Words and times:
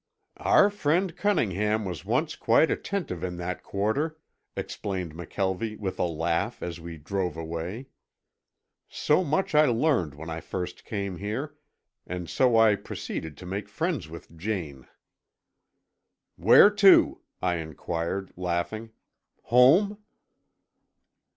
"Our 0.37 0.71
friend 0.71 1.15
Cunningham 1.15 1.85
was 1.85 2.03
once 2.03 2.35
quite 2.35 2.71
attentive 2.71 3.23
in 3.23 3.37
that 3.37 3.61
quarter," 3.61 4.17
explained 4.55 5.13
McKelvie 5.13 5.77
with 5.77 5.99
a 5.99 6.05
laugh 6.05 6.63
as 6.63 6.79
we 6.79 6.97
drove 6.97 7.37
away. 7.37 7.85
"So 8.89 9.23
much 9.23 9.53
I 9.53 9.67
learned 9.67 10.15
when 10.15 10.27
I 10.27 10.39
first 10.39 10.85
came 10.85 11.17
here, 11.17 11.55
and 12.07 12.27
so 12.27 12.57
I 12.57 12.77
proceeded 12.77 13.37
to 13.37 13.45
make 13.45 13.69
friends 13.69 14.09
with 14.09 14.35
Jane." 14.35 14.87
"Where 16.35 16.71
to?" 16.71 17.21
I 17.39 17.57
inquired, 17.57 18.31
laughing. 18.35 18.89
"Home?" 19.53 19.99